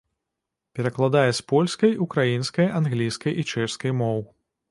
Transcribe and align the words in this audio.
Перакладае 0.77 1.27
з 1.39 1.43
польскай, 1.51 1.93
украінскай, 2.07 2.67
англійскай 2.81 3.33
і 3.43 3.47
чэшскай 3.55 3.91
моў. 4.01 4.19